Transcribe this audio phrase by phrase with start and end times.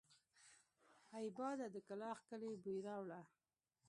[1.15, 3.21] اې باده د کلاخ کلي بوی راوړه!